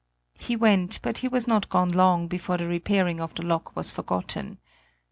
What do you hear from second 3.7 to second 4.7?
was forgotten.